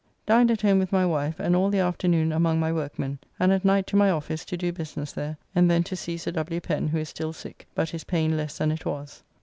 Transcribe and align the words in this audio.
Dined 0.25 0.49
at 0.49 0.63
home 0.63 0.79
with 0.79 0.91
my 0.91 1.05
wife, 1.05 1.39
and 1.39 1.55
all 1.55 1.69
the 1.69 1.77
afternoon 1.77 2.31
among 2.31 2.59
my 2.59 2.73
workmen, 2.73 3.19
and 3.39 3.51
at 3.51 3.63
night 3.63 3.85
to 3.85 3.95
my 3.95 4.09
office 4.09 4.43
to 4.45 4.57
do 4.57 4.71
business 4.71 5.11
there, 5.11 5.37
and 5.53 5.69
then 5.69 5.83
to 5.83 5.95
see 5.95 6.17
Sir 6.17 6.31
W. 6.31 6.59
Pen, 6.59 6.87
who 6.87 6.97
is 6.97 7.09
still 7.09 7.33
sick, 7.33 7.67
but 7.75 7.91
his 7.91 8.03
pain 8.03 8.35
less 8.35 8.57
than 8.57 8.71
it 8.71 8.83
was. 8.83 9.21